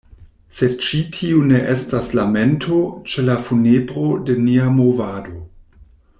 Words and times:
Sed 0.59 0.71
ĉi 0.85 1.01
tiu 1.17 1.43
ne 1.51 1.59
estas 1.73 2.09
lamento 2.21 2.79
ĉe 3.13 3.27
la 3.29 3.37
funebro 3.51 4.07
de 4.31 4.39
nia 4.49 4.73
movado. 4.81 5.37